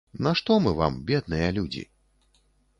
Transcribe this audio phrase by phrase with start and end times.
[0.27, 1.87] Нашто мы вам, бедныя людзі?